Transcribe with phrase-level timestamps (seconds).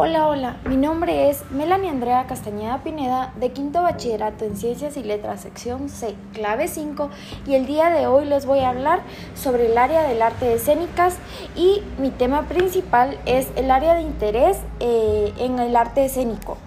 [0.00, 5.02] Hola, hola, mi nombre es Melanie Andrea Castañeda Pineda de Quinto Bachillerato en Ciencias y
[5.02, 7.10] Letras, sección C, clave 5,
[7.48, 9.00] y el día de hoy les voy a hablar
[9.34, 11.16] sobre el área del arte de escénicas
[11.56, 16.58] y mi tema principal es el área de interés eh, en el arte escénico.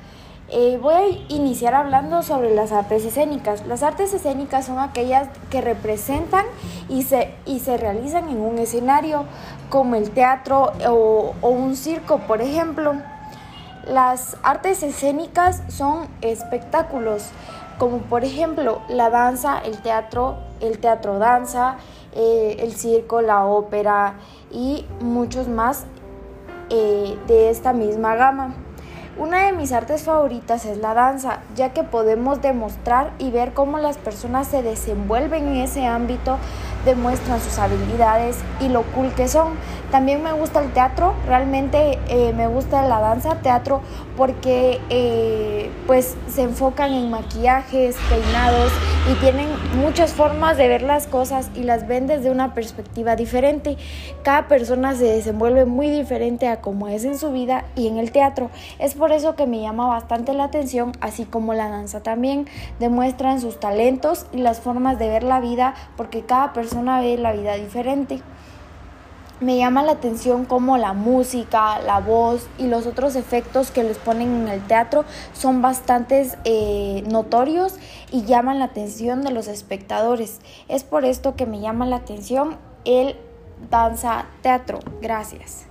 [0.50, 3.66] Eh, voy a iniciar hablando sobre las artes escénicas.
[3.66, 6.43] Las artes escénicas son aquellas que representan
[6.89, 9.23] y se, y se realizan en un escenario,
[9.70, 12.95] como el teatro o, o un circo, por ejemplo.
[13.88, 17.30] Las artes escénicas son espectáculos,
[17.80, 21.77] como por ejemplo la danza, el teatro, el teatro danza,
[22.13, 24.16] eh, el circo, la ópera
[24.52, 25.85] y muchos más
[26.70, 28.54] eh, de esta misma gama.
[29.17, 33.77] Una de mis artes favoritas es la danza, ya que podemos demostrar y ver cómo
[33.77, 36.38] las personas se desenvuelven en ese ámbito,
[36.85, 39.49] demuestran sus habilidades y lo cool que son.
[39.91, 43.82] También me gusta el teatro, realmente eh, me gusta la danza, teatro,
[44.18, 48.71] porque eh, pues se enfocan en maquillajes, peinados
[49.10, 53.77] y tienen muchas formas de ver las cosas y las ven desde una perspectiva diferente.
[54.24, 58.12] Cada persona se desenvuelve muy diferente a como es en su vida y en el
[58.12, 58.52] teatro.
[58.77, 62.48] Es por eso que me llama bastante la atención, así como la danza también.
[62.80, 67.34] Demuestran sus talentos y las formas de ver la vida porque cada persona ve la
[67.34, 68.22] vida diferente
[69.41, 73.97] me llama la atención cómo la música, la voz y los otros efectos que les
[73.97, 75.03] ponen en el teatro
[75.34, 77.75] son bastante eh, notorios
[78.12, 80.39] y llaman la atención de los espectadores.
[80.69, 83.16] Es por esto que me llama la atención el
[83.69, 84.79] danza teatro.
[85.01, 85.71] Gracias.